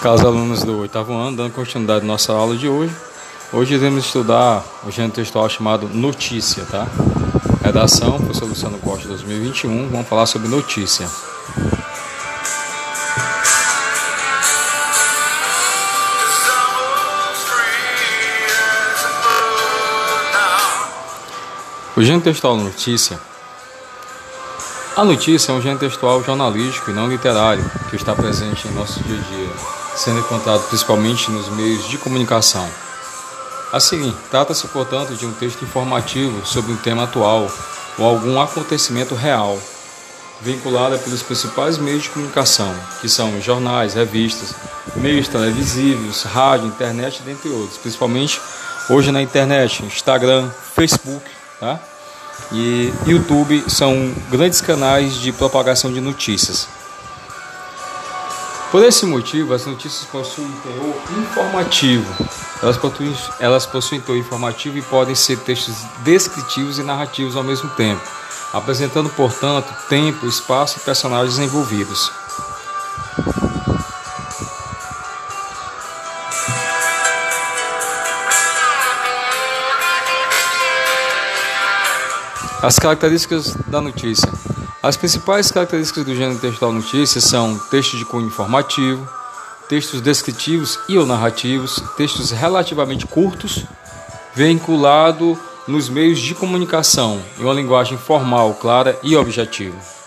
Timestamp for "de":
2.56-2.66, 31.86-31.98, 35.14-35.26, 42.04-42.08, 55.14-55.30, 55.92-56.00, 87.98-88.04, 96.18-96.34